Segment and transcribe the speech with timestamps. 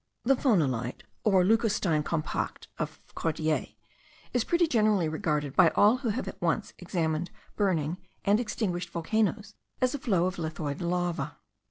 [0.23, 3.67] The phonolite (or leucostine compacte of Cordier)
[4.33, 9.53] is pretty generally regarded by all who have at once examined burning and extinguished volcanoes,
[9.79, 11.37] as a flow of lithoid lava.